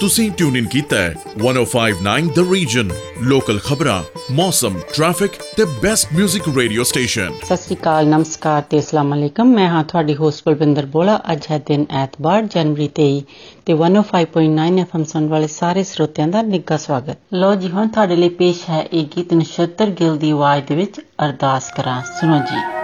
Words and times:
ਤੁਸੀਂ 0.00 0.30
ਟਿਊਨ 0.30 0.56
ਇਨ 0.56 0.66
ਕੀਤਾ 0.66 0.96
ਹੈ 0.96 1.14
1059 1.38 2.28
ਦ 2.34 2.52
ਰੀਜਨ 2.52 2.90
ਲੋਕਲ 3.22 3.58
ਖਬਰਾਂ 3.58 4.02
ਮੌਸਮ 4.32 4.78
ਟ੍ਰੈਫਿਕ 4.94 5.30
ਤੇ 5.56 5.64
ਬੈਸਟ 5.64 6.08
뮤직 6.20 6.56
ਰੇਡੀਓ 6.56 6.82
ਸਟੇਸ਼ਨ 6.82 7.30
ਸਤਿ 7.44 7.56
ਸ਼੍ਰੀ 7.56 7.76
ਅਕਾਲ, 7.76 8.06
ਨਮਸਕਾਰ 8.06 8.62
ਤੇ 8.62 8.78
ਅਸਲਾਮ 8.78 9.14
ਅਲੈਕਮ। 9.14 9.46
ਮੈਂ 9.46 9.68
ਹਾਂ 9.68 9.84
ਤੁਹਾਡੀ 9.84 10.14
ਹੋਸਟ 10.14 10.42
ਬਲਵਿੰਦਰ 10.46 10.86
ਬੋਲਾ। 10.86 11.20
ਅੱਜ 11.32 11.46
ਹੈ 11.50 11.58
ਦਿਨ 11.58 11.86
ਐਤਵਾਰ, 11.90 12.42
ਜਨਵਰੀ 12.42 12.88
23 12.88 13.22
ਤੇ 13.66 13.74
105.9 13.74 14.78
ਐਫਐਮ 14.80 15.04
ਸੁਣ 15.04 15.28
ਵਾਲੇ 15.28 15.46
ਸਾਰੇ 15.46 15.84
ਸਰੋਤਿਆਂ 15.84 16.28
ਦਾ 16.28 16.42
ਨਿੱਘਾ 16.42 16.76
ਸਵਾਗਤ। 16.76 17.18
ਲੋ 17.34 17.54
ਜੀ, 17.54 17.70
ਹੁਣ 17.70 17.88
ਤੁਹਾਡੇ 17.88 18.16
ਲਈ 18.16 18.28
ਪੇਸ਼ 18.28 18.70
ਹੈ 18.70 18.86
ਇਹ 18.92 19.06
ਗੀਤ 19.16 19.34
ਨਛੱਤਰ 19.34 19.86
ਗਿੱਲ 19.86 20.16
ਦੀ 20.16 20.30
ਆਵਾਜ਼ 20.30 20.64
ਦੇ 20.64 20.74
ਵਿੱਚ 20.74 21.00
ਅਰਦਾਸ 21.00 21.72
ਕਰਾਂ। 21.76 22.02
ਸੁਣੋ 22.20 22.38
ਜੀ। 22.38 22.81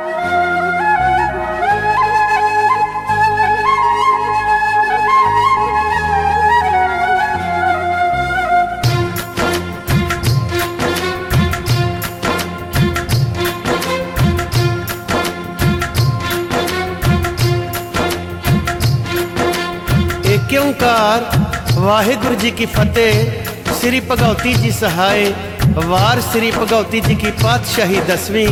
ਏਕ 20.88 20.88
ਓੰਕਾਰ 20.88 21.24
ਵਾਹਿਗੁਰੂ 21.76 22.36
ਜੀ 22.36 22.50
ਕੀ 22.52 22.66
ਫਤਿਹ 22.66 23.74
ਸ੍ਰੀ 23.74 24.00
ਭਗਉਤੀ 24.10 24.54
ਜੀ 24.54 24.72
ਸਹਾਇ 24.72 25.32
ਵਾਰ 25.88 26.22
ਸ੍ਰੀ 26.24 26.52
ਭਗਉਤੀ 26.52 27.00
ਜੀ 27.02 27.16
ਕੀ 27.16 27.32
ਪਾਤਸ਼ਾਹੀ 27.44 28.00
ਦਸਵੀਂ 28.08 28.48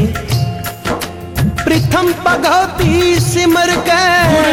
ਪ੍ਰਥਮ 1.63 2.11
ਭਗਉਤੀ 2.27 3.19
ਸਿਮਰ 3.21 3.71
ਕੇ 3.85 4.01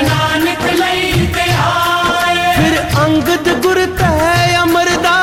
ਨਾਨਕ 0.03 0.63
ਲਈ 0.73 1.27
ਤੇ 1.35 1.51
ਆਏ 1.65 2.55
ਫਿਰ 2.57 2.79
ਅੰਗਦ 3.05 3.49
ਗੁਰ 3.63 3.85
ਤੈ 3.99 4.63
ਅਮਰਦਾਸ 4.63 5.22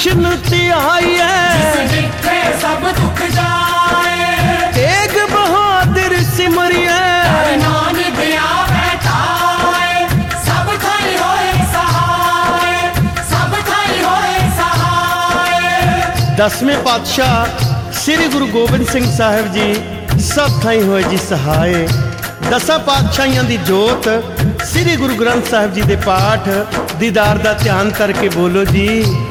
ਕ੍ਰਿਸ਼ਨ 0.00 0.36
ਧਿਆਈਐ 0.48 1.86
ਜਿੱਥੇ 1.86 2.36
ਸਭ 2.60 2.84
ਦੁੱਖ 2.98 3.20
ਜਾਏ। 3.32 4.70
ਤੇਗ 4.74 5.16
ਬਹਾਦਰ 5.32 6.14
ਸਿਮਰਿਐ। 6.36 7.56
ਨਾਨਕ 7.56 8.20
ਆਵੇ 8.36 8.96
ਤਾਏ। 9.04 10.06
ਸਭ 10.46 10.70
ਥਾਈ 10.84 11.16
ਹੋਏ 11.16 11.52
ਸਹਾਏ। 11.72 12.88
ਸਭ 13.30 13.54
ਥਾਈ 13.68 14.02
ਹੋਏ 14.02 14.48
ਸਹਾਏ। 14.58 16.36
ਦਸਵੇਂ 16.38 16.78
ਪਾਤਸ਼ਾਹ 16.78 17.92
ਸ੍ਰੀ 17.92 18.28
ਗੁਰੂ 18.28 18.46
ਗੋਬਿੰਦ 18.46 18.86
ਸਿੰਘ 18.88 19.04
ਸਾਹਿਬ 19.16 19.52
ਜੀ 19.52 19.74
ਸਭ 20.24 20.60
ਥਾਈ 20.62 20.82
ਹੋਏ 20.82 21.02
ਜੀ 21.02 21.16
ਸਹਾਏ। 21.16 21.88
ਦਸਾਂ 22.50 22.78
ਪਾਤਸ਼ਾਹੀਆਂ 22.78 23.44
ਦੀ 23.44 23.56
ਜੋਤ 23.56 24.08
ਸ੍ਰੀ 24.64 24.96
ਗੁਰੂ 24.96 25.14
ਗ੍ਰੰਥ 25.14 25.50
ਸਾਹਿਬ 25.50 25.72
ਜੀ 25.74 25.82
ਦੇ 25.82 25.96
ਪਾਠ 25.96 26.48
ਦੀਦਾਰ 26.98 27.38
ਦਾ 27.38 27.52
ਧਿਆਨ 27.52 27.90
ਕਰਕੇ 27.90 28.28
ਬੋਲੋ 28.28 28.64
ਜੀ। 28.64 29.04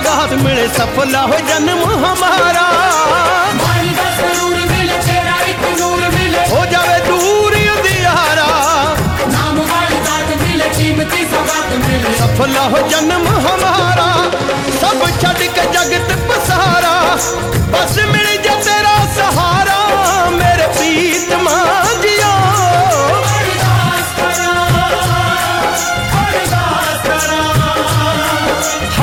ਸੌਗਾਤ 0.00 0.32
ਮਿਲੇ 0.34 0.66
ਸਫਲਾ 0.68 1.20
ਹੋ 1.22 1.38
ਜਨਮ 1.48 1.82
ਹਮਾਰਾ 2.02 2.62
ਮਾਈ 3.54 3.88
ਦਾ 3.88 4.04
ਸਰੂਰ 4.16 4.54
ਮਿਲੇ 4.66 4.96
ਤੇਰਾ 5.06 5.36
ਇੱਕ 5.48 5.64
ਨੂਰ 5.80 6.00
ਮਿਲੇ 6.14 6.44
ਹੋ 6.50 6.64
ਜਾਵੇ 6.66 6.98
ਦੂਰ 7.06 7.54
ਹੀ 7.54 7.68
ਅੰਧਿਆਰਾ 7.68 8.46
ਨਾਮ 9.28 9.58
ਵਾਲੀ 9.60 9.98
ਦਾਤ 10.06 10.36
ਮਿਲੇ 10.42 10.68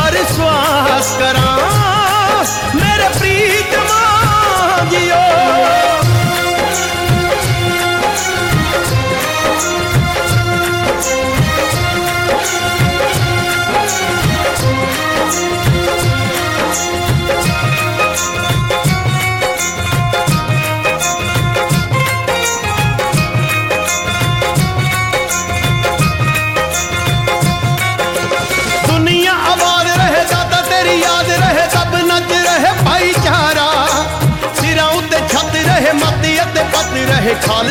पर 0.08 0.24
श्वास 0.34 1.16
करा 1.18 1.97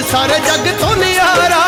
ਰਹੇ 0.08 0.16
ਖਾਲਸਾ 0.16 0.28
ਰੇ 0.28 0.40
ਜੱਗ 0.40 0.68
ਤੋਂ 0.80 0.96
ਨਿਆਰਾ। 0.96 1.62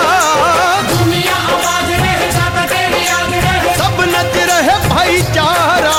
ਦੁਨੀਆ 0.89 1.33
ਆਬਾਦ 1.53 1.89
ਰਹੇ 1.91 2.27
ਦਾਤਾ 2.33 2.65
ਤੇਰੀ 2.67 3.03
ਯਾਦ 3.05 3.33
ਰਹੇ 3.33 3.73
ਸਭ 3.77 3.99
ਨੱਚ 4.05 4.37
ਰਹੇ 4.49 4.75
ਭਾਈਚਾਰਾ। 4.89 5.95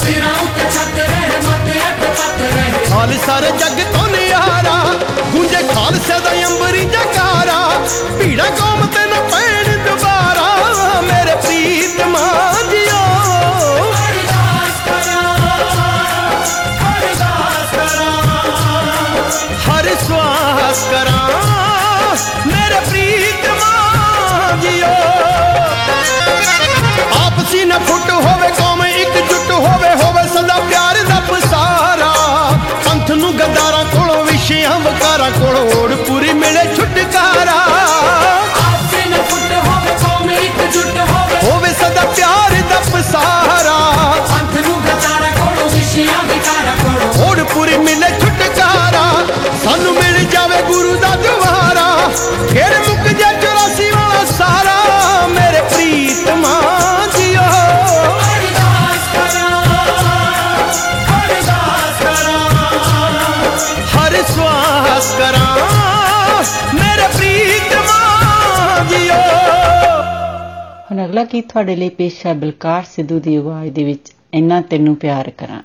ਸਿਰਾਂ 0.00 0.32
ਉੱਤੇ 0.42 0.64
ਛੱਤ 0.74 0.98
ਰਹੇ 0.98 1.38
ਮੱਥੇ 1.46 1.78
ਅੱਤ 1.80 2.02
ਪੱਤ 2.18 2.40
ਰਹੇ 2.40 2.84
ਖਾਲਸਾ 2.88 3.40
ਰੇ 3.40 3.50
ਜੱਗ 3.60 3.80
ਤੋਂ 3.94 4.06
ਨਿਆਰਾ। 4.08 4.76
ਗੂੰਜੇ 5.32 5.62
ਖਾਲਸੇ 5.74 6.18
ਦਾ 6.24 6.32
ਅੰਬਰੀ 6.48 6.84
ਜਕਾਰਾ 6.86 7.60
ਭੀੜਾ 8.18 8.48
ਫਿਰ 52.48 52.78
ਮੁੱਕ 52.80 53.08
ਜਾ 53.10 53.30
84 53.32 53.90
ਵਾਲਾ 53.90 54.24
ਸਾਰਾ 54.26 55.26
ਮੇਰੇ 55.28 55.60
ਪ੍ਰੀਤਮਾ 55.64 56.54
ਜੀਓ। 57.16 57.42
ਅਰਦਾਸ 58.26 59.04
ਕਰਾਂ 59.14 59.62
ਅਰਦਾਸ 61.16 62.02
ਕਰਾਂ 62.02 62.44
ਹਰ 63.94 64.22
ਸਵਾਸ 64.24 65.14
ਕਰਾਂ, 65.18 65.52
ਮੇਰੇ 66.74 67.08
ਪ੍ਰੀਤਮਾ 67.16 68.00
ਜੀਓ। 68.90 69.20
ਹੁਣ 70.90 71.04
ਅਗਲਾ 71.04 71.24
ਗੀਤ 71.24 71.48
ਤੁਹਾਡੇ 71.48 71.76
ਲਈ 71.76 71.88
ਪੇਸ਼ 71.88 72.26
ਹੈ 72.26 72.34
ਬਲਕਾਰ 72.34 72.82
ਸਿੱਧੂ 72.92 73.18
ਦੀ 73.20 73.36
ਆਵਾਜ਼ 73.36 73.72
ਦੇ 73.72 73.84
ਵਿੱਚ, 73.84 74.12
ਇੰਨਾ 74.34 74.60
ਤੈਨੂੰ 74.60 74.96
ਪਿਆਰ 74.96 75.30
ਕਰਾਂ। 75.38 75.62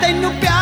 tem 0.00 0.14
no 0.14 0.30
pé 0.40 0.53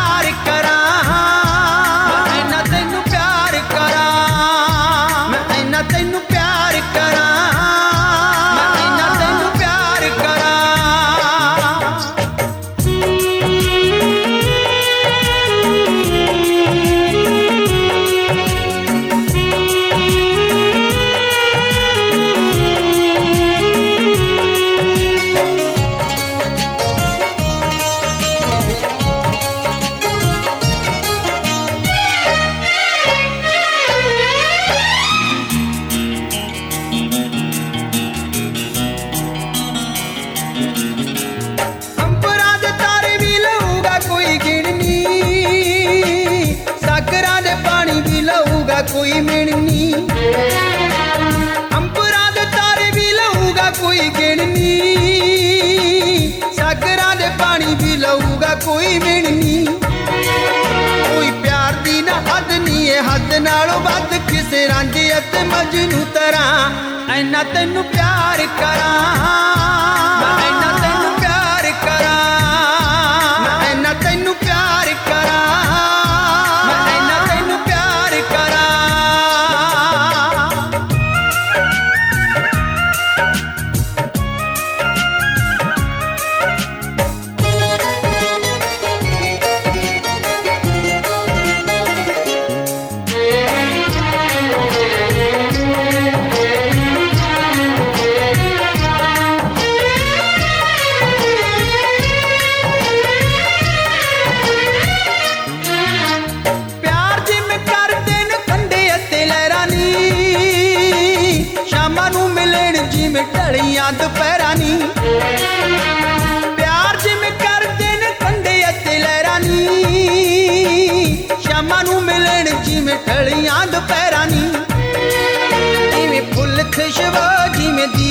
ਵੱਧ 63.77 64.13
ਕਿਸੇ 64.29 64.67
ਰਾਂਝੇ 64.67 65.09
ਅਤੇ 65.17 65.43
ਮਜਨੂ 65.43 66.05
ਤਰ੍ਹਾਂ 66.13 66.69
ਐਨਾ 67.13 67.43
ਤੈਨੂੰ 67.43 67.83
ਪਿਆਰ 67.83 68.45
ਕਰਾਂ। 68.59 69.62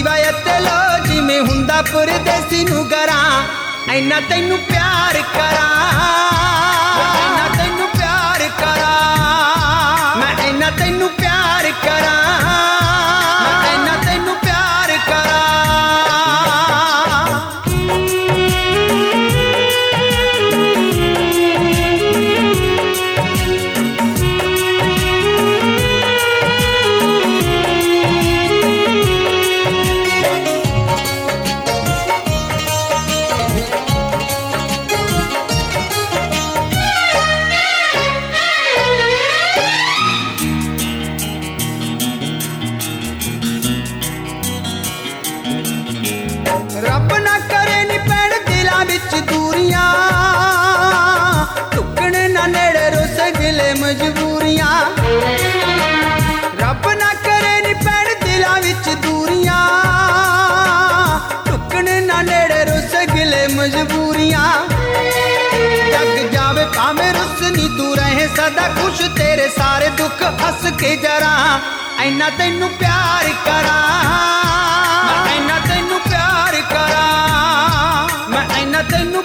ਜਿਵੇਂ 0.02 0.32
ਦੀਵਾ 0.32 0.38
ਅਤੇ 0.38 0.58
ਲੋ, 0.60 1.06
ਜਿਵੇਂ 1.06 1.40
ਹੁੰਦਾ 1.40 1.82
ਪਰਦੇਸੀ 1.82 2.64
ਨੂੰ 2.64 2.84
ਕਰਾਂ 2.88 3.42
ਐਨਾ 3.92 4.20
ਤੈਨੂੰ 4.20 4.58
ਪਿਆਰ 4.58 5.22
ਕਰਾਂ। 5.22 5.70
ਐਨਾ 7.16 7.48
ਤੈਨੂੰ 7.56 7.88
ਪਿਆਰ 7.88 8.48
ਕਰਾਂ। 8.60 10.16
ਮੈਂ 10.16 10.48
ਐਨਾ 10.48 10.70
ਤੈਨੂੰ 10.70 11.08
ਪਿਆਰ 11.08 11.72
ਕਰਾਂ। 11.84 12.81
ਮਜਬੂਰੀਆਂ। 53.74 54.90
ਰੱਬ 56.60 56.86
ਨਾ 56.92 57.12
ਕਰੇ 57.24 57.60
ਨੀ 57.62 57.74
ਪੈਣ 57.74 58.08
ਦਿਲਾਂ 58.24 58.56
ਵਿੱਚ 58.60 58.88
ਦੂਰੀਆਂ। 59.06 59.60
ਟੁੱਕਣ 61.46 61.90
ਨਾ 62.02 62.22
ਨੇੜੇ 62.22 62.64
ਰੁੱਸ 62.64 62.94
ਗਿਲੇ 63.14 63.46
ਮਜਬੂਰੀਆਂ। 63.46 64.46
ਜਗ 65.92 66.32
ਜਾਵੇ 66.32 66.64
ਭਾਵੇਂ 66.64 67.12
ਰੁੱਸਨੀ 67.12 67.68
ਤੂੰ 67.78 67.96
ਰਹੇ 67.96 68.26
ਸਦਾ 68.26 68.68
ਖੁਸ਼ 68.68 69.02
ਤੇਰੇ 69.16 69.48
ਸਾਰੇ 69.48 69.88
ਦੁੱਖ 69.88 70.22
ਹੱਸ 70.22 70.72
ਕੇ 70.78 70.96
ਜਰਾ। 70.96 71.60
ਐਨਾ 72.02 72.30
ਤੈਨੂੰ 72.30 72.68
ਪਿਆਰ 72.70 73.28
ਕਰਾਂ। 73.44 73.82
ਮੈਂ 75.04 75.36
ਐਨਾ 75.36 75.58
ਤੈਨੂੰ 75.68 76.00
ਪਿਆਰ 76.00 76.60
ਕਰਾਂ। 76.70 78.08
ਮੈਂ 78.28 78.48
ਐਨਾ 78.62 78.82
ਤੈਨੂੰ 78.82 79.22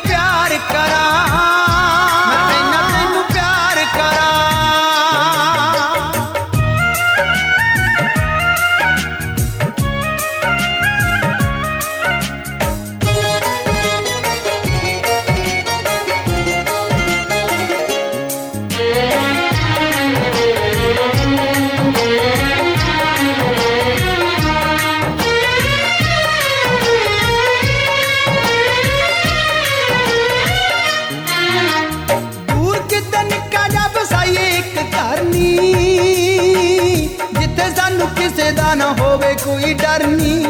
ਕੋਈ 39.47 39.73
ਡਰ 39.73 40.03
ਨਹੀਂ 40.07 40.45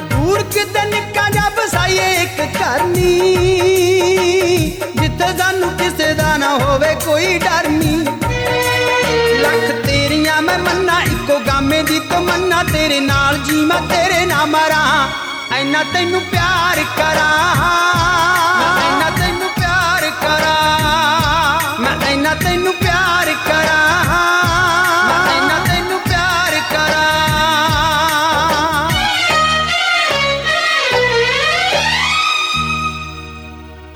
ਦੂਰ 0.00 0.42
ਕਿਤੇ 0.42 0.84
ਨਿੱਕਾ 0.84 1.30
ਜਿਹਾ 1.30 1.48
ਬਸਾਈਏ 1.48 2.22
ਇੱਕ 2.22 2.58
ਕਰਨੀ 2.58 3.18
ਜਿੱਥੇ 5.00 5.38
ਸਾਨੂੰ 5.38 5.70
ਕਿਸੇ 5.72 6.12
ਦਾ 6.12 6.36
ਨਾ 6.36 6.58
ਹੋਵੇ 6.58 6.94
ਕੋਈ 6.94 7.38
ਡਰ 7.38 7.68
ਨਹੀਂ 7.68 7.98
ਲੱਖ 9.40 9.86
ਤੇਰੀਆਂ 9.86 10.42
ਮੈਂ 10.42 10.58
ਮੰਨਾ, 10.58 11.02
ਇੱਕੋ 11.02 11.38
ਗਾਮੇ 11.38 11.82
ਦੀ 11.82 12.00
ਤਮੰਨਾ। 12.00 12.62
ਤੇਰੇ 12.62 13.00
ਨਾਲ 13.00 13.38
ਜੀਵਾਂ 13.38 13.80
ਤੇਰੇ 13.80 14.26
ਨਾਲ 14.26 14.46
ਮਰਾਂ। 14.46 15.08
ਐਨਾ 15.56 15.82
ਤੈਨੂੰ 15.94 16.20
ਪਿਆਰ 16.20 16.84
ਕਰਾਂ। 16.96 17.54
ਤੈਨੂੰ 19.10 19.50
ਪਿਆਰ 19.50 20.10
ਕਰਾਂ। 20.22 21.80
ਮੈਂ 21.80 22.06
ਐਨਾ 22.06 22.34
ਤੈਨੂੰ 22.34 22.74
ਪਿਆਰ 22.74 23.34
ਕਰਾਂ। 23.48 24.45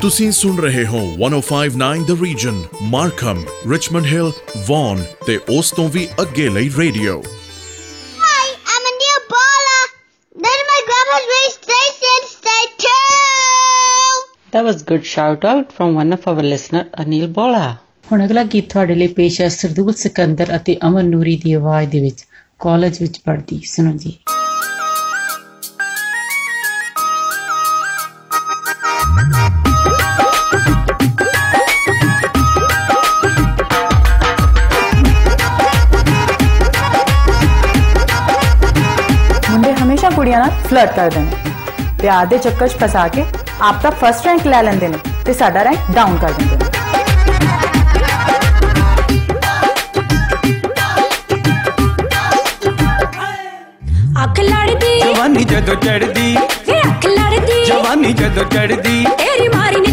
ਤੁਸੀਂ 0.03 0.31
ਸੁਣ 0.33 0.59
ਰਹੇ 0.59 0.85
ਹੋ 0.87 0.99
1059 1.25 2.05
the 2.09 2.15
region 2.23 2.63
Markham 2.83 3.43
Richmond 3.71 4.05
Hill 4.05 4.33
Vaughan 4.67 5.05
ਤੇ 5.27 5.39
ਉਸ 5.49 5.71
ਤੋਂ 5.71 5.89
ਵੀ 5.89 6.07
ਅੱਗੇ 6.23 6.49
ਲਈ 6.49 6.71
radio 6.79 7.17
high 8.21 8.51
I'm 8.75 8.87
ਅੰਡੀਆ 8.91 9.19
Bala 9.31 9.87
then 10.41 10.65
my 10.71 10.87
grandmas 10.89 11.27
way 11.27 11.51
station 11.51 12.27
stay 12.27 12.67
to 12.79 12.95
that 14.53 14.65
was 14.65 14.83
good 14.85 15.03
shout 15.03 15.47
out 15.47 15.71
from 15.79 15.97
one 15.99 16.13
of 16.13 16.29
our 16.29 16.43
listener 16.43 16.85
Anil 17.03 17.27
Bala 17.27 17.77
ਹੁਣ 18.13 18.25
ਅਗਲਾ 18.25 18.45
ਗੀਤ 18.45 18.73
ਤੁਹਾਡੇ 18.73 18.95
ਲਈ 18.95 19.07
ਪੇਸ਼ 19.07 19.41
ਹੈ 19.41 19.49
ਸਰਦੂਲ 19.49 19.93
ਸਿਕੰਦਰ 19.95 20.57
ਅਤੇ 20.57 20.77
ਅਮਨ 20.87 21.11
ਨੂਰੀ 21.11 21.37
ਦੀ 21.45 21.53
ਆਵਾਜ਼ 21.53 21.91
ਦੇ 21.91 22.01
ਵਿੱਚ 22.01 22.25
ਕਾਲਜ 22.59 23.01
ਵਿੱਚ 23.01 23.19
ਪੜ੍ਹਦੀ। 23.19 23.61
ਸੁਣੋ 23.65 23.93
ਜੀ। 23.93 24.19
फ्लर्ट 40.71 40.91
कर 40.97 41.15
देना 41.15 41.95
ते 42.01 42.09
आधे 42.19 42.39
चक्कर 42.49 42.69
च 42.69 42.81
फसा 42.83 43.07
के 43.17 43.23
आपका 43.71 43.91
फ़र्स्ट 44.03 44.27
रैंक 44.27 44.47
ले 44.55 44.63
लेंगे 44.71 44.93
ते 45.25 45.35
साडा 45.43 45.63
रैंक 45.71 45.91
डाउन 45.95 46.19
कर 46.21 46.33
देंगे 46.41 46.69
जवानी 54.19 55.45
जदो 55.51 55.75
चढ़ 55.85 56.05
दी 56.17 56.35
जवानी 57.67 58.13
जदो 58.21 58.45
चढ़ 58.55 58.73
दी 58.87 58.97
मारी 59.55 59.90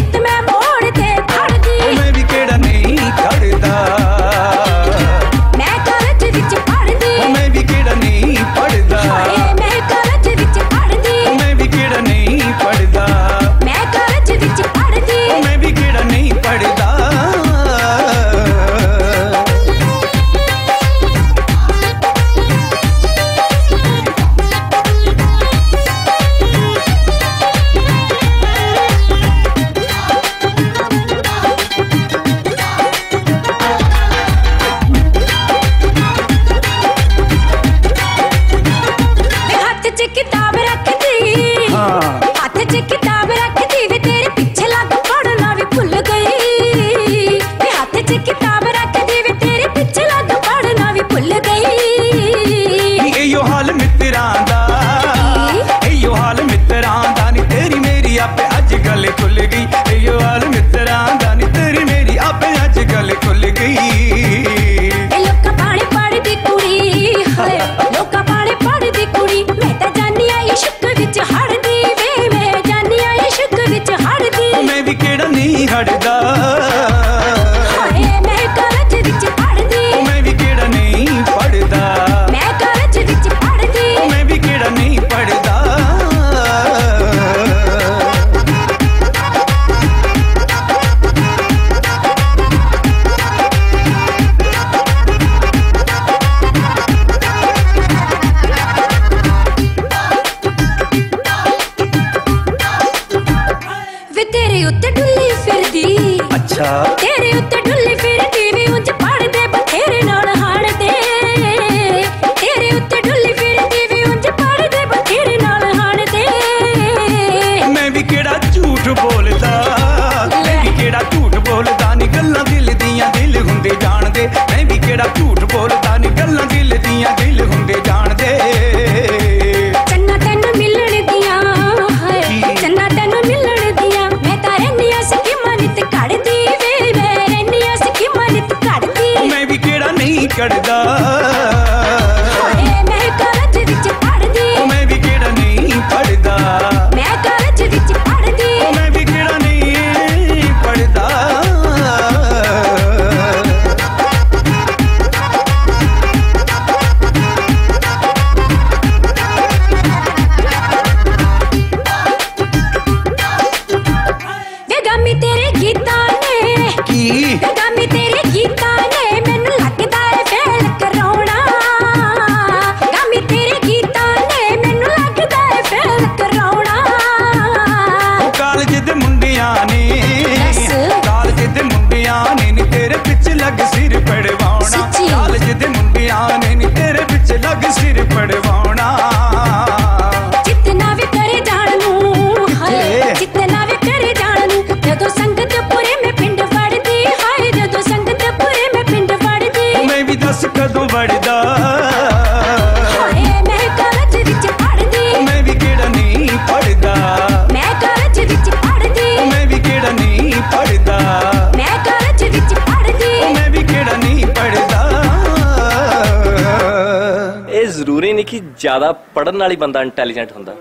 ਜ਼ਿਆਦਾ 218.60 218.92
ਪੜਨ 219.14 219.36
ਵਾਲੀ 219.36 219.56
ਬੰਦਾ 219.56 219.82
ਇੰਟੈਲੀਜੈਂਟ 219.82 220.32
ਹੁੰਦਾ। 220.32 220.56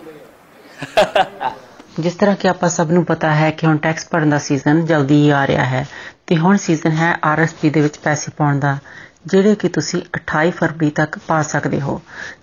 ਜਿਸ 2.00 2.14
ਤਰ੍ਹਾਂ 2.14 2.36
ਕਿ 2.36 2.48
ਆਪਾਂ 2.48 2.70
ਸਭ 2.70 2.92
ਨੂੰ 2.92 3.04
ਪਤਾ 3.06 3.34
ਹੈ 3.36 3.50
ਕਿ 3.52 3.68
ਹੁਣ 3.68 3.78
ਟੈਕਸ 3.78 4.08
ਭਰਨ 4.10 4.30
ਦਾ 4.30 4.38
ਸੀਜ਼ਨ 4.38 4.86
ਜਲਦੀ 4.86 5.30
ਆ 5.30 5.46
ਰਿਹਾ 5.48 5.64
ਹੈ, 5.66 5.86
ਤੇ 6.28 6.38
ਹੁਣ 6.38 6.58
ਸੀਜ਼ਨ 6.58 6.92
ਹੈ 6.92 7.18
ਆਰਐਸਪੀ 7.24 7.70
ਦੇ 7.70 7.82
ਵਿੱਚ 7.82 7.98
ਪੈਸੇ 7.98 8.32
ਪਾਉਣ 8.38 8.60
ਦਾ, 8.60 8.78
ਜਿਹੜੇ 9.28 9.56
ਕਿ 9.56 9.70
ਤੁਸੀਂ 9.70 10.02
28 10.16 10.52
ਫਰਵਰੀ 10.52 10.90
ਤੱਕ 10.90 11.18
ਪਾ 11.28 11.42
ਸਕਦੇ 11.42 11.80
ਹੋ। 11.82 12.02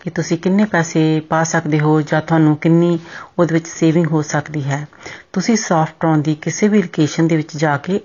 ਕਿ 0.00 0.10
ਤੁਸੀਂ 0.10 0.38
ਕਿੰਨੇ 0.38 0.64
ਪੈਸੇ 0.64 1.20
ਪਾ 1.20 1.42
ਸਕਦੇ 1.44 1.80
ਹੋ 1.80 2.00
ਜਾਂ 2.02 2.20
ਤੁਹਾਨੂੰ 2.20 2.56
ਕਿੰਨੀ 2.56 2.98
ਉਹਦੇ 3.38 3.54
ਵਿੱਚ 3.54 3.68
ਸੇਵਿੰਗ 3.68 4.06
ਹੋ 4.06 4.22
ਸਕਦੀ 4.22 4.62
ਹੈ, 4.64 4.86
ਤੁਸੀਂ 5.32 5.56
ਸੌਫਟਵੇਅਰ 5.56 6.22
ਦੀ 6.22 6.34
ਕਿਸੇ 6.34 6.68
ਵੀ 6.68 6.82
ਲੋਕੇਸ਼ਨ 6.82 7.28
ਦੇ 7.28 7.36
ਵਿੱਚ 7.36 7.56
ਜਾ 7.56 7.76
ਕੇ 7.76 8.00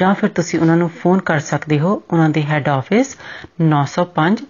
ਜਾਂ 0.00 0.14
ਫਿਰ 0.14 0.30
ਤੁਸੀਂ 0.30 0.58
ਉਹਨਾਂ 0.58 0.76
ਨੂੰ 0.76 0.90
ਫੋਨ 1.02 1.20
ਕਰ 1.20 1.40
ਸਕਦੇ 1.40 1.78
ਹੋ 1.78 2.02
ਉਹਨਾਂ 2.12 2.30
ਦੇ 2.30 2.42
ਹੈੱਡ 2.42 2.68
ਆਫਿਸ 2.68 3.16
905 3.62 4.42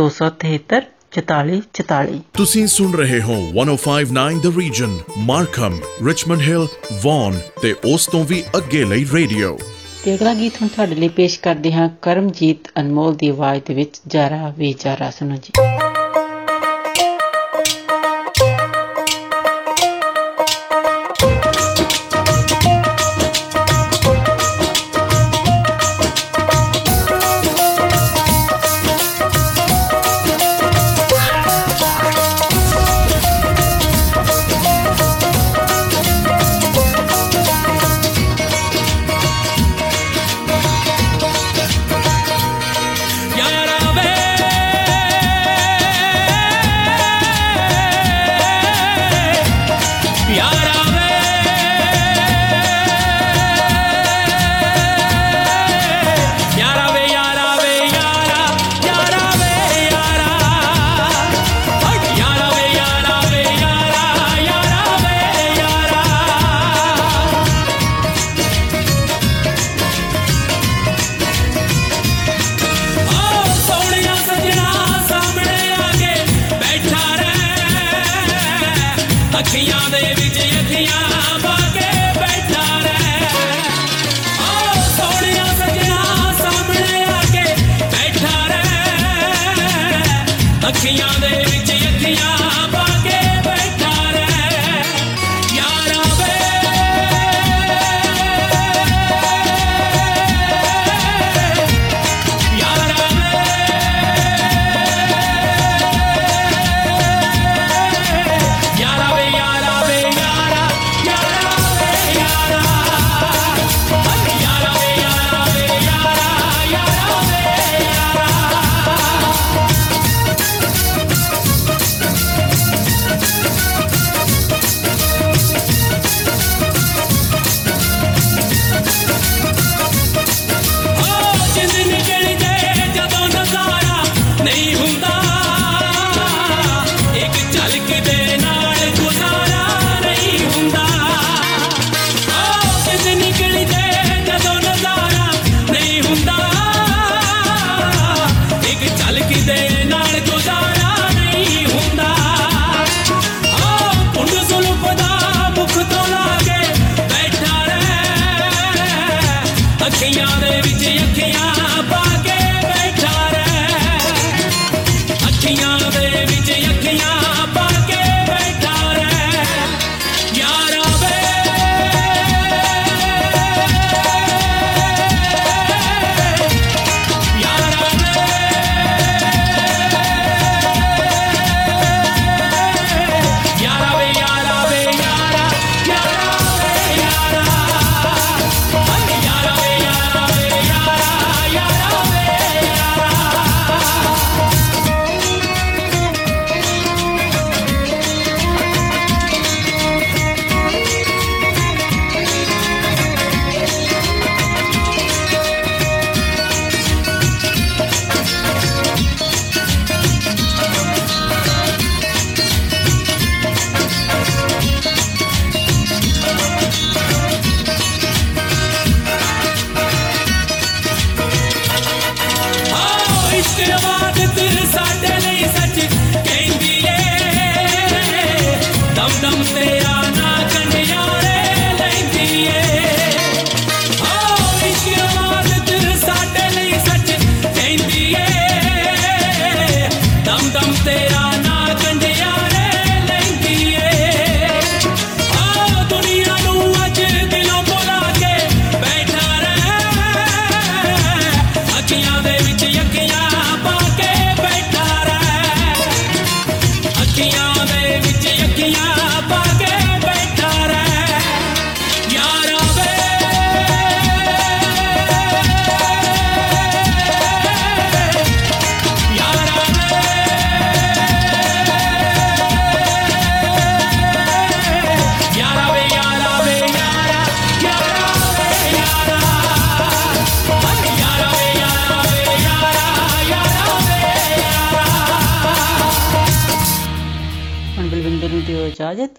273 0.00 0.80
44 1.18 1.60
44 1.80 2.18
ਤੁਸੀਂ 2.34 2.66
ਸੁਣ 2.66 2.94
ਰਹੇ 2.94 3.20
ਹੋ 3.22 3.36
1059 3.64 4.40
the 4.42 4.52
region 4.58 4.98
Markham 5.18 5.78
Richmond 6.06 6.40
Hill 6.40 6.66
Vaughan 7.02 7.38
ਤੇ 7.62 7.74
ਉਸ 7.84 8.06
ਤੋਂ 8.06 8.24
ਵੀ 8.24 8.42
ਅੱਗੇ 8.56 8.84
ਲਈ 8.84 9.06
ਰੇਡੀਓ। 9.12 9.58
ਤੇ 10.04 10.14
ਅਗਲਾ 10.14 10.34
ਗੀਤ 10.34 10.56
ਹੁਣ 10.62 10.68
ਤੁਹਾਡੇ 10.68 10.94
ਲਈ 10.94 11.08
ਪੇਸ਼ 11.08 11.40
ਕਰਦੇ 11.40 11.72
ਹਾਂ 11.72 11.88
ਕਰਮਜੀਤ 12.02 12.68
ਅਨਮੋਲ 12.80 13.14
ਦੀ 13.14 13.28
ਆਵਾਜ਼ 13.28 13.62
ਦੇ 13.66 13.74
ਵਿੱਚ 13.74 14.00
ਜਾਰਾ 14.06 14.52
ਵੇ 14.58 14.74
ਜਾਰਾ 14.84 15.10
ਸੁਣੋ 15.10 15.36
ਜੀ। 15.36 15.52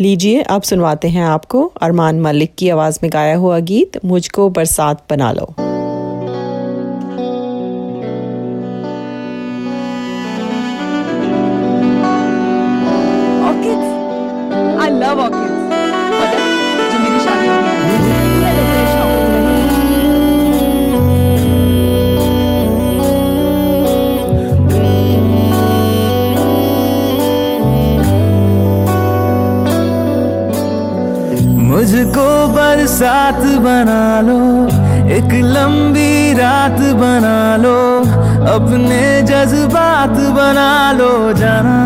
लीजिए। 0.00 0.42
अब 0.42 0.62
सुनवाते 0.62 1.08
हैं 1.08 1.24
आपको 1.24 1.64
अरमान 1.82 2.20
मलिक 2.20 2.54
की 2.58 2.68
आवाज़ 2.68 2.98
में 3.02 3.10
गाया 3.12 3.36
हुआ 3.36 3.58
गीत, 3.58 4.04
मुझको 4.04 4.48
बरसात 4.50 5.04
बना 5.10 5.32
लो। 5.32 5.54
बरसात 33.24 33.60
बना 33.64 34.20
लो, 34.20 34.38
एक 35.08 35.30
लंबी 35.44 36.32
रात 36.32 36.80
बना 37.00 37.56
लो, 37.56 37.76
अपने 38.52 39.00
जज्बात 39.22 40.16
बना 40.36 40.72
लो 40.92 41.12
जाना। 41.32 41.76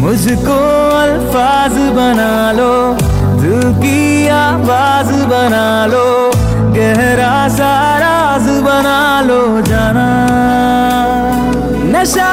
मुझको 0.00 0.58
अल्फाज 0.96 1.78
बना 1.96 2.30
लो, 2.52 2.72
दिल 3.40 3.72
की 3.80 4.28
आवाज़ 4.28 5.12
बना 5.32 5.66
लो, 5.86 6.06
गहरा 6.76 7.36
सा 7.56 7.72
राज 7.98 8.48
बना 8.60 9.00
लो 9.20 9.40
जाना। 9.62 10.08
नशा 11.92 12.30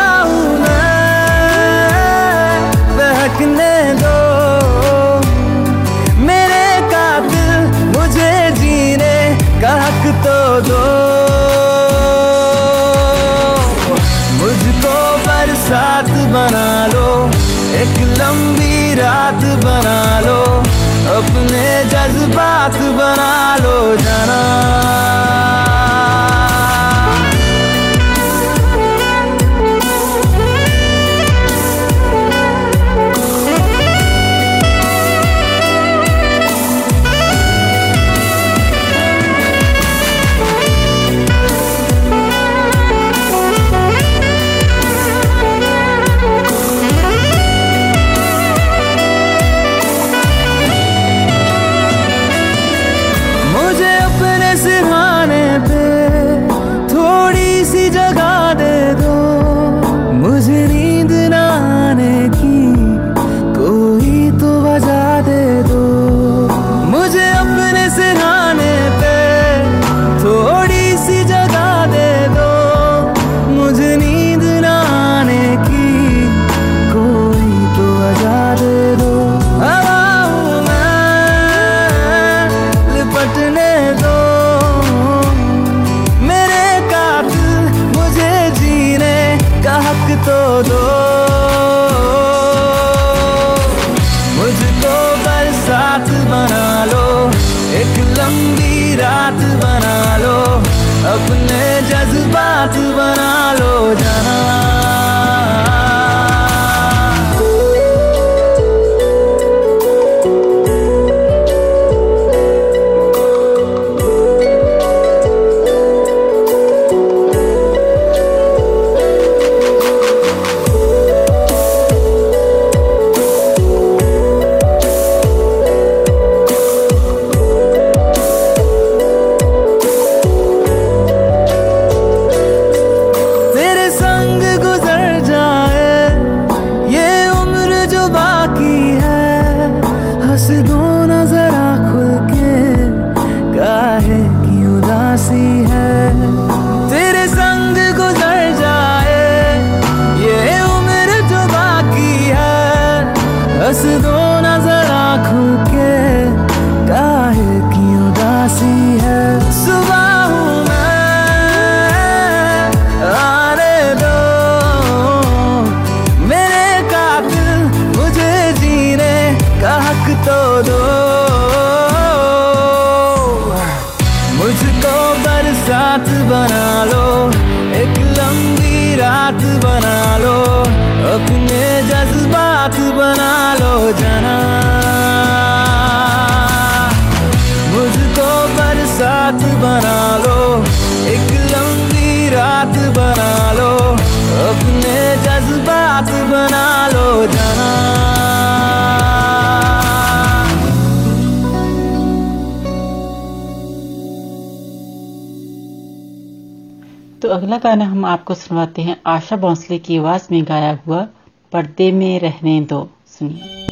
आशा 209.28 209.36
भोंसले 209.36 209.78
की 209.80 209.98
आवाज़ 209.98 210.28
में 210.32 210.44
गाया 210.44 210.80
हुआ 210.88 211.08
पर्दे 211.52 211.92
में 211.92 212.20
रहने 212.20 212.62
दो। 212.62 212.90
सुनिए। 213.08 213.68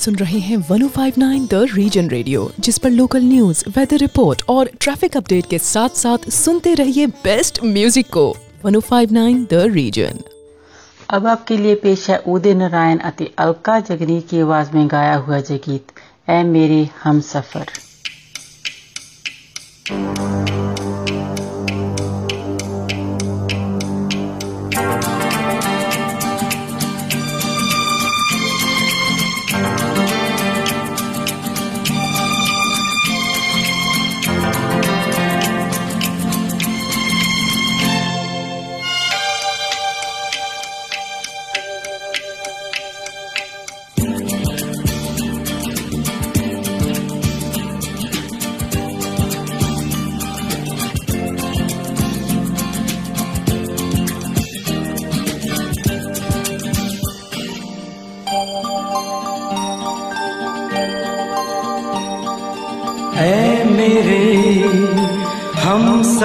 सुन 0.00 0.14
रहे 0.16 0.38
हैं 0.40 0.56
1059 0.58 1.46
द 1.48 1.66
रीजन 1.72 2.08
रेडियो 2.10 2.50
जिस 2.60 2.78
पर 2.78 2.90
लोकल 2.90 3.22
न्यूज़ 3.22 3.64
वेदर 3.68 3.98
रिपोर्ट 3.98 4.42
और 4.48 4.70
ट्रैफ़िक 4.80 5.16
अपडेट 5.16 5.46
के 5.46 5.58
साथ 5.58 5.96
साथ 5.96 6.28
सुनते 6.30 6.74
रहिए 6.74 7.06
बेस्ट 7.24 7.62
म्यूज़िक 7.64 8.06
को। 8.12 8.24
1059 8.66 9.44
द 9.50 9.62
रीजन 9.72 10.20
अब 11.10 11.26
आपके 11.26 11.56
लिए 11.56 11.74
पेश 11.74 12.08
है 12.10 12.18
उदय 12.28 12.54
नारायण 12.54 12.98
अति 13.04 13.28
अलका 13.38 13.78
जगनी 13.90 14.20
की 14.30 14.40
आवाज़ 14.40 14.72
में 14.74 14.86
गाया 14.90 15.14
हुआ 15.16 15.40
जय 15.40 15.58
गीत, 15.58 15.92
ऐ 16.28 16.42
मेरे 16.44 16.88
हम 17.02 17.20
सफ़र। 17.28 17.66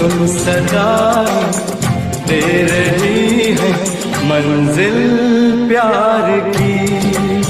सुन 0.00 0.26
सदा 0.26 0.90
दे 2.28 2.40
रही 2.62 3.50
है 3.58 3.72
मंजिल 4.28 4.96
प्यार 5.68 6.28
की। 6.56 7.49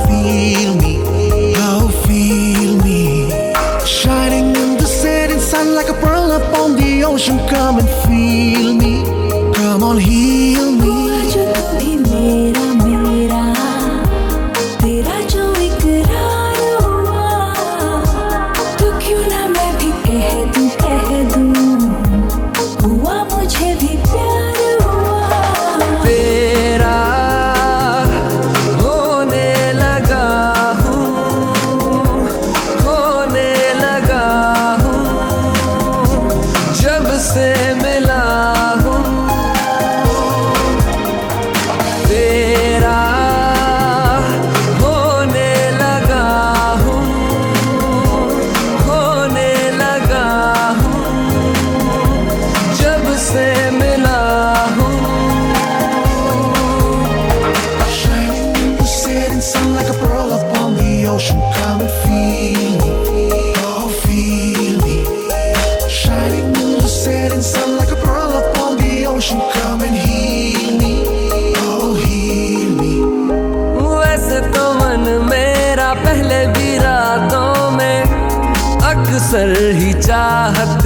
passion 7.21 7.37
coming 7.47 8.00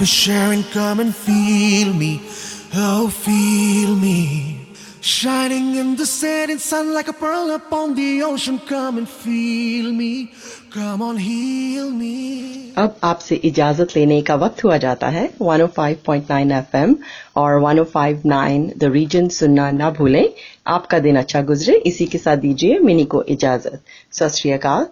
We're 0.00 0.06
sharing, 0.06 0.64
come 0.64 0.98
and 1.00 1.14
feel 1.14 1.92
me. 1.92 2.22
Oh, 2.74 3.08
feel 3.08 3.94
me. 3.94 4.66
Shining 5.02 5.76
in 5.76 5.96
the 5.96 6.06
setting 6.06 6.58
sun 6.58 6.94
like 6.94 7.08
a 7.08 7.12
pearl 7.12 7.50
upon 7.50 7.94
the 7.94 8.22
ocean, 8.22 8.58
come 8.60 8.96
and 8.96 9.06
feel 9.06 9.92
me. 9.92 10.32
Come 10.70 11.02
on, 11.02 11.18
heal 11.18 11.90
me. 11.90 12.59
अब 12.78 12.96
आपसे 13.04 13.34
इजाज़त 13.34 13.88
लेने 13.96 14.22
का 14.22 14.34
वक्त 14.34 14.64
हुआ 14.64 14.76
जाता 14.76 15.08
है। 15.08 15.30
105.9 15.42 16.52
एफएम 16.52 16.96
और 17.36 17.60
105.9 17.60 18.70
द 18.78 18.84
रीजन 18.84 19.28
सुनना 19.28 19.70
ना 19.70 19.90
भूलें। 19.90 20.28
आपका 20.66 20.98
दिन 20.98 21.16
अच्छा 21.16 21.42
गुजरे। 21.42 21.76
इसी 21.76 22.06
के 22.06 22.18
साथ 22.18 22.36
दीजिए 22.36 22.78
मिनी 22.78 23.04
को 23.04 23.22
इजाज़त। 23.22 23.82
सत 24.12 24.42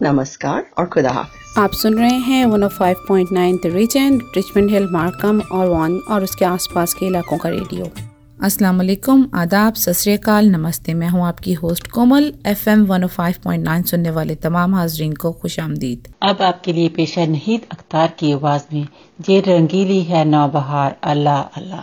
नमस्कार 0.02 0.66
और 0.78 0.86
खुदा 0.86 1.10
हाफिज। 1.10 1.58
आप 1.58 1.72
सुन 1.72 1.98
रहे 1.98 2.14
हैं 2.14 2.46
105.9 2.46 3.58
the 3.62 3.66
Region 3.66 4.20
Richmond 4.36 4.70
Hill 4.70 4.88
Markham 4.90 5.40
और 5.40 5.66
वन 5.66 5.98
और 6.10 6.22
उसके 6.22 6.44
आसपास 6.44 6.94
के 6.94 7.06
इलाकों 7.06 7.38
का 7.38 7.48
रेडियो। 7.48 7.90
अस्सलाम 8.38 8.76
वालेकुम, 8.78 9.22
आदाब 9.34 9.74
सत 9.74 10.18
नमस्ते। 10.46 10.92
मैं 10.94 11.08
हूँ 11.10 11.24
आपकी 11.26 11.52
host 11.54 11.86
Komal 11.90 12.32
F 12.46 12.68
M 12.70 12.84
one 12.86 13.06
five 13.06 13.34
point 13.44 13.64
nine 13.64 13.82
सुनने 13.90 14.10
वाले 14.10 14.34
तमाम 14.44 14.74
हाजरीन 14.74 15.12
को 15.14 15.32
खुश 15.40 15.58
आमदीद। 15.60 16.06
अब 16.22 16.42
आपके 16.42 16.72
लिए 16.72 16.88
पेश 16.96 17.16
है 17.18 17.26
नहीद 17.30 17.66
अख्तार 17.72 18.14
की 18.18 18.32
आवाज़ 18.32 18.62
में 18.74 18.86
ये 19.20 19.40
रंगीली 19.48 20.02
है 20.04 20.24
नौबहार, 20.26 20.96
अल्लाह 21.04 21.40
अल्लाह। 21.56 21.82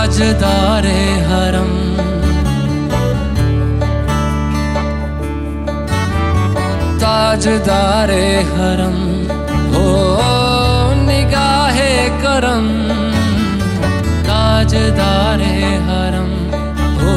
ताजदारे 0.03 1.01
हरम। 1.21 1.71
ताजदारे 6.99 8.27
हरम। 8.43 8.99
हो 9.73 9.87
निगाहे 10.95 12.09
करम। 12.09 12.67
ताजदारे 14.27 15.55
हरम। 15.89 16.33
हो 17.03 17.17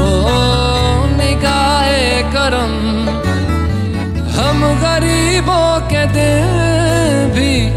निगाहे 1.15 2.21
करम। 2.21 2.75
हम 4.39 4.63
गरीबों 4.81 5.79
के 5.87 6.05
दिल 6.05 6.47
भी 7.33 7.69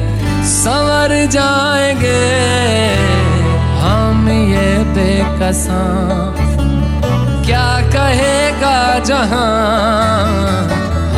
संवर 0.45 1.27
जाएँगे। 1.27 2.98
ये 4.99 5.23
बेकसा 5.29 5.81
क्या 7.47 7.67
कहेगा 7.95 8.79
जहाँ 9.09 9.51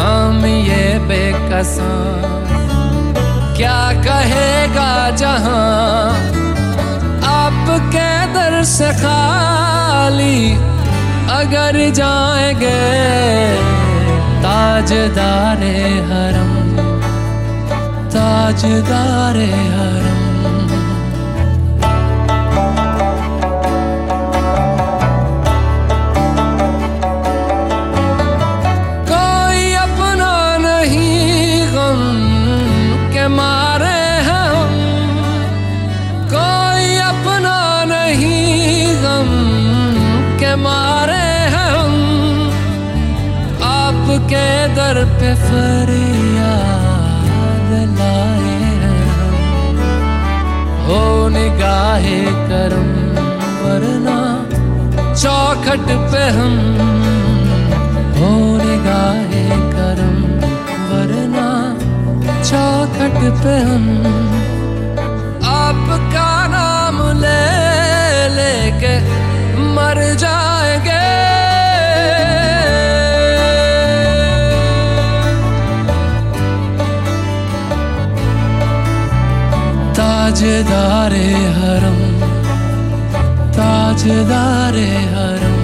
हम 0.01 0.45
ये 0.47 0.83
बेकसा 1.09 1.89
क्या 3.57 3.79
कहेगा 4.07 4.91
जहाँ 5.23 5.65
आपके 7.31 8.11
दर 8.35 8.63
से 8.75 8.91
खाली 9.01 10.39
अगर 11.41 11.79
जाएँगे 12.01 12.79
ताजदारे 14.45 15.77
हरम 16.11 16.55
ताजदारे 18.15 19.51
हरम। 19.77 20.10
पे 45.05 45.35
फरियाद 45.35 46.79
लाए 47.99 48.57
हैं। 48.83 49.05
हम 49.75 49.79
हो 50.87 51.29
निगाहे 51.29 52.21
करम, 52.51 52.91
वरना 53.63 54.19
चौखट 55.15 55.87
पे 56.13 56.23
हम। 56.31 56.55
हो 58.19 58.31
निगाहे 58.57 59.45
करम, 59.49 60.17
वरना 60.91 61.49
चौखट 62.43 63.19
पे 63.43 63.55
हम। 63.59 63.85
आपका 65.45 66.31
नाम 66.47 66.97
ले 67.19 67.47
लेके 68.29 68.95
ताजदारे 80.61 81.27
हरम 81.57 81.99
ताजदारे 83.57 84.89
हरम। 85.13 85.61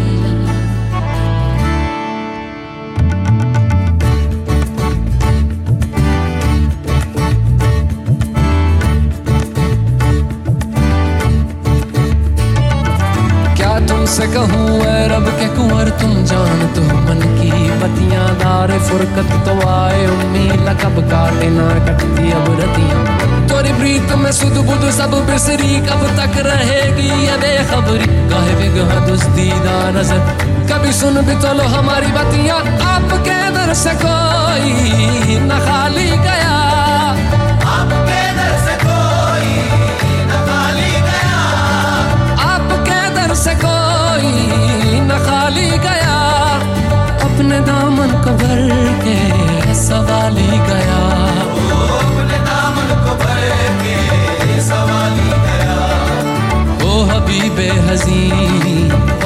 क्या 13.54 13.78
तुमसे 13.80 14.26
कहूँ, 14.26 14.80
ऐ 14.80 15.08
रब 15.08 15.28
के 15.28 15.48
कुंवर, 15.56 15.90
तुम 16.00 16.14
जान 16.24 16.66
तो 16.74 16.82
मन 17.04 17.20
की 17.36 17.52
बतियाँ 17.82 18.28
दार 18.38 18.78
फुरकत 18.88 19.36
तो 19.46 19.60
आए, 19.68 20.06
उम्मीद 20.08 20.74
कब 20.82 21.04
काटे 21.12 21.50
ना 21.50 21.68
कटती 21.86 22.32
अब 22.32 22.50
रतियाँ। 22.62 23.15
में 24.16 24.32
सुध 24.32 24.56
बुध 24.66 24.90
सब 24.90 25.14
बिसरी, 25.30 25.80
कब 25.80 26.02
तक 26.18 26.36
रहेगी 26.46 27.08
ये 27.26 27.36
बेखबरी? 27.36 28.06
काहे 28.30 28.54
बिगह 28.54 29.06
दुस्तीदा 29.06 29.90
नज़र? 29.90 30.18
कभी 30.72 30.92
सुन 30.92 31.20
भी 31.20 31.34
तो 31.34 31.52
लो 31.52 31.64
हमारी 31.64 32.06
बतियाँ, 32.06 32.58
आपके 32.94 33.50
दर 33.50 33.74
से 33.74 33.94
कोई 33.94 34.72
न 35.40 35.58
खाली 35.66 36.10
गया। 36.10 36.56
न 45.08 45.18
न 47.42 47.64
दामन 47.64 48.10
को 48.24 48.32
के 49.04 49.74
सवाली 49.74 50.58
गया। 50.68 51.05
ओ 56.96 57.00
हबीबे 57.08 57.64
हजी 57.86 58.20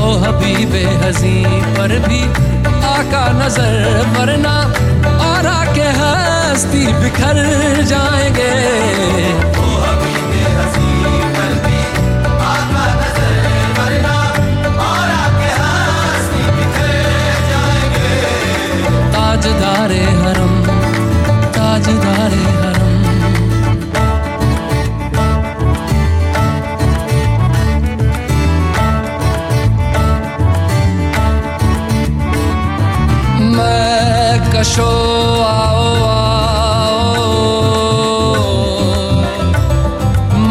ओ 0.04 0.06
हबीबे 0.22 0.80
हजी 1.02 1.34
पर 1.76 1.92
भी 2.06 2.20
आका 2.88 3.20
नज़र 3.40 3.74
वरना 4.16 4.54
और 5.26 5.46
आके 5.50 5.88
हस्ती 5.98 6.82
बिखर 7.02 7.38
जाएँगे। 7.90 8.48
ओ 9.60 9.68
हबीबे 9.84 10.42
हजी 10.56 10.90
पर 11.36 11.52
भी 11.66 11.78
आका 12.48 12.86
नज़र 13.02 13.36
वरना 13.78 14.16
और 14.86 15.14
आके 15.18 15.52
हस्ती 15.60 16.42
बिखर 16.56 16.90
जाएँगे। 17.52 18.10
ताजदारे 19.14 20.02
हरम 20.24 20.58
ताजदारे 21.58 22.44
हरम। 22.48 22.69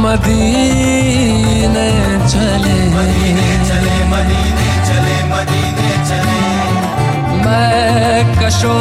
मदीने 0.04 1.90
चले 2.32 2.78
मदीने 2.94 3.50
चले 3.68 3.98
मदीने 4.12 4.70
चले 4.88 5.18
मदीने 5.32 5.92
चले 6.10 6.42
मैं 7.46 8.18
कशो 8.40 8.74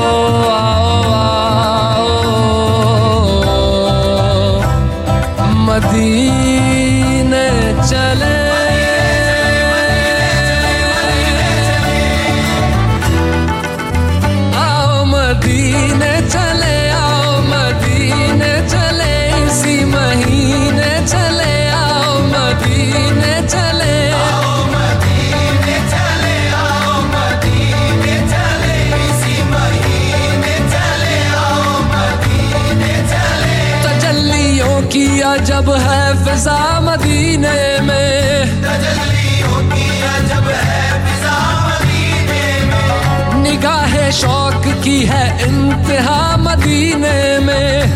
इंतहा 45.88 46.36
मदीने 46.36 47.20
में। 47.40 47.88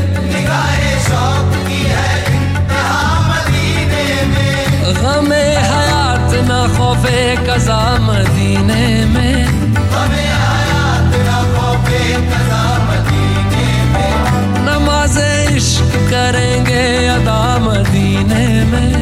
गमे 5.03 5.45
हयात 5.64 6.30
न 6.49 6.53
खौफे 6.76 7.20
कजा 7.47 7.80
मदीने 7.99 8.86
में। 9.05 9.36
नमाज़ 14.66 15.18
इश्क 15.57 15.93
करेंगे 16.12 16.84
अदा 17.09 17.43
मदीने 17.59 18.47
में। 18.72 19.01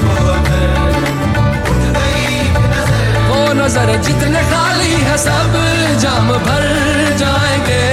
नज़र 3.71 3.89
जितने 4.03 4.39
खाली 4.51 4.95
है 5.03 5.17
सब 5.17 5.53
जाम 6.03 6.27
भर 6.45 6.65
जाएँगे। 7.19 7.83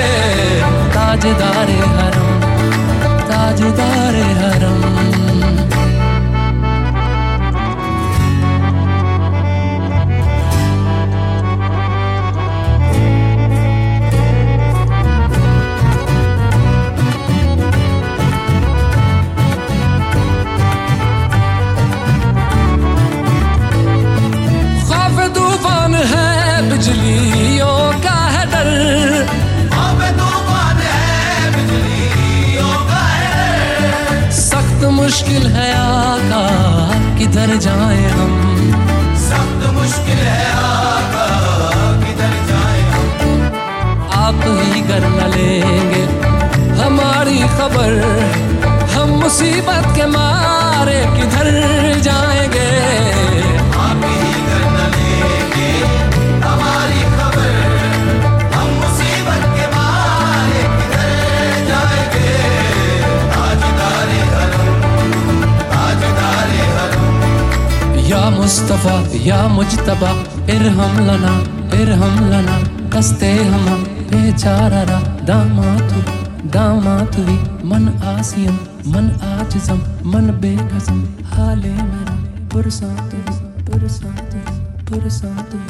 ताजदार 0.95 1.70
हरम 1.93 2.41
ताजदार 3.31 4.16
हरम। 4.41 5.08
मुश्किल 35.09 35.47
है 35.53 35.67
आका 35.75 36.41
किधर 37.19 37.55
जाए 37.67 38.03
हम? 38.17 38.33
सख्त 39.27 39.63
मुश्किल 39.77 40.19
है 40.25 40.49
आका 40.65 41.25
किधर 42.03 42.35
जाए 42.49 42.83
हम? 42.91 43.07
आप 44.25 44.43
ही 44.59 44.81
घर 44.81 45.07
न 45.17 45.31
लेंगे 45.35 46.03
हमारी 46.83 47.39
खबर 47.57 47.97
हम 48.97 49.17
मुसीबत 49.23 49.89
के 49.97 50.07
मारे 50.17 51.01
किधर 51.17 51.51
जाएँगे 52.09 52.28
मुस्तफ़ा, 68.49 68.92
या 69.24 69.38
मुजतबा 69.55 70.11
इरहम 70.53 70.94
लना 71.07 71.32
इरहम 71.78 72.14
लना 72.28 72.55
कस्ते 72.94 73.32
हम 73.44 73.66
बेचारा 74.11 74.84
दामातु 75.28 76.01
दामातुवी 76.55 77.36
मन 77.70 77.84
आसियम 78.12 78.57
मन 78.94 79.11
आजिजम 79.32 79.82
मन 80.12 80.30
बेकसम 80.40 81.03
हाले 81.32 81.74
मेरा 81.90 82.16
पुरसातु 82.55 83.20
पुरसातु 83.68 84.40
पुरसातु 84.88 85.61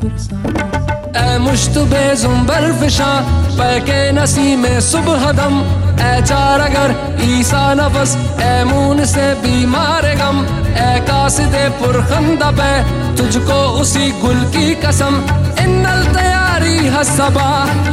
पुरसातु 0.00 0.66
ऐ 1.14 1.38
मुश्तबे 1.38 2.04
जुम्बर 2.22 2.70
फिशा, 2.80 3.10
पैके 3.58 4.00
नसी 4.18 4.56
में 4.56 4.80
सुबह 4.90 5.30
दम 5.38 5.62
ऐ 6.02 6.20
चार 6.26 6.60
अगर 6.68 6.98
ईसा 7.30 7.64
नफस 7.78 8.16
ऐ 8.42 8.52
मून 8.64 9.04
से 9.14 9.32
बीमार 9.42 10.14
गम। 10.22 10.46
ऐ 10.76 10.98
कासिदे 11.08 11.64
पुरखंदा 11.78 12.50
पे 12.58 12.70
तुझको 13.16 13.58
उसी 13.80 14.10
गुल 14.20 14.40
की 14.54 14.74
कसम। 14.84 15.14
इन्नल 15.64 16.02
तैयारी 16.14 16.76
हसबा 16.88 17.48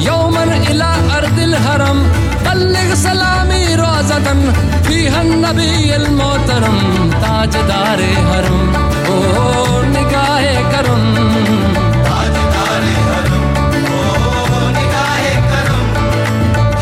यौमन 0.07 0.51
इला 0.71 0.91
अर्दिल 1.17 1.55
हरम। 1.65 1.99
बल्लिग 2.45 2.93
सलामी 3.03 3.63
रोजतन 3.81 4.39
फीहन 4.85 5.29
नबी 5.45 5.89
अल 5.91 6.07
मोहतरम। 6.19 6.79
ताजदारे 7.21 8.11
हरम, 8.29 8.59
ओ 9.13 9.17
निगाहे 9.93 10.55
करम। 10.73 11.09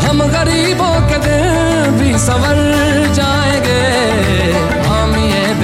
हम 0.04 0.22
गरीबों 0.28 0.94
के 1.08 1.18
दिन 1.24 1.98
भी 1.98 2.10
संवर 2.18 2.58
ये 3.18 3.39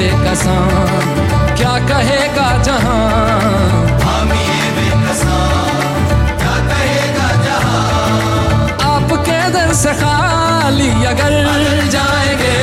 बेकसा। 0.07 0.57
क्या 1.59 1.75
कहेगा 1.89 2.49
जहाँ? 2.63 2.99
हामी 4.03 4.45
बेकसा 4.77 5.39
क्या 6.41 6.55
कहेगा 6.71 7.29
से 9.77 9.93
खाली 9.93 10.91
अगर 11.05 11.35
जाएँगे। 11.95 12.57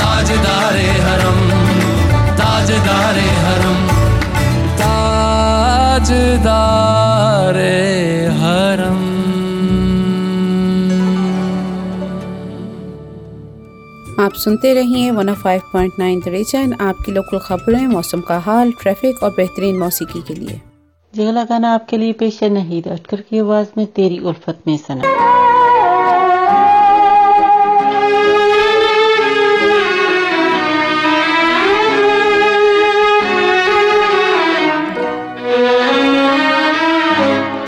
ताजदारे 0.00 0.88
हरम 1.06 1.40
ताजदारे 2.40 3.28
हरम, 3.42 3.80
ताजदारे 4.80 6.16
आप 14.20 14.32
सुनते 14.32 14.72
रहिए 14.74 15.10
105.9 15.12 16.06
द 16.24 16.28
रीजन 16.28 16.72
आपकी 16.80 17.12
लोकल 17.12 17.38
खबरें 17.38 17.86
मौसम 17.86 18.20
का 18.28 18.38
हाल 18.38 18.70
ट्रैफ़िक 18.82 19.22
और 19.22 19.30
बेहतरीन 19.30 19.78
मौसीकी 19.78 20.22
के 20.28 20.34
लिए। 20.34 20.60
जी 21.14 21.22
अगला 21.22 21.42
गाना 21.44 21.72
आपके 21.74 21.96
लिए 21.96 22.12
पेश 22.12 22.42
है 22.42 22.48
नहीद 22.48 22.88
अटकर 22.88 23.20
की 23.20 23.38
आवाज़ 23.38 23.68
में 23.76 23.86
तेरी 23.96 24.18
उल्फत 24.20 24.62
में 24.66 24.76
सनम 24.78 25.02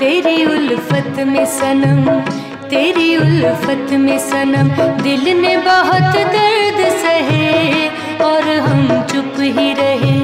तेरी 0.00 0.44
उल्फत 0.46 1.14
में 1.28 1.44
सनम 1.58 2.10
तेरी 2.70 3.07
उल्फत 3.38 3.92
में 3.92 4.18
सनम, 4.18 4.68
दिल 5.02 5.40
ने 5.40 5.56
बहुत 5.56 6.16
दर्द 6.32 6.78
सहे, 6.92 7.88
और 8.24 8.42
हम 8.42 9.02
चुप 9.02 9.34
ही 9.38 9.74
रहे। 9.74 10.16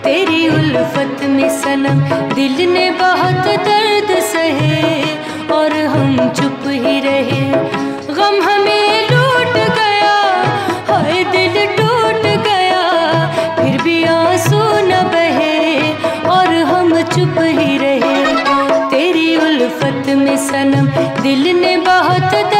तेरी 0.00 0.48
उल्फत 0.48 1.24
में 1.24 1.48
सनम, 1.50 2.00
दिल 2.34 2.70
ने 2.70 2.90
बहुत 2.90 3.46
दर्द 3.66 4.10
सहे, 4.22 5.02
और 5.52 5.72
हम 5.72 6.28
चुप 6.28 6.64
ही 6.66 7.00
रहे। 7.00 7.40
गम 8.14 8.42
हमें 8.42 9.08
लूट 9.10 9.54
गया, 9.54 10.16
हाय 10.90 11.24
दिल 11.24 11.66
टूट 11.76 12.22
गया, 12.44 12.82
फिर 13.56 13.82
भी 13.82 14.04
आँसू 14.04 14.62
न 14.82 15.02
बहे, 15.14 15.92
और 16.28 16.54
हम 16.54 17.02
चुप 17.02 17.38
ही 17.38 17.78
रहे। 17.78 18.18
तेरी 18.90 19.36
उल्फत 19.36 20.08
में 20.08 20.36
सनम 20.36 20.86
दिल 21.22 21.42
ने 21.56 21.76
बहुत 21.76 22.22
दर्द 22.32 22.59